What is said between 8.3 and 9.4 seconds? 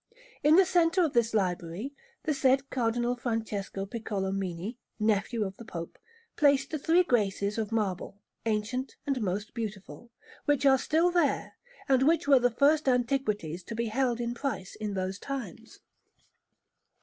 ancient and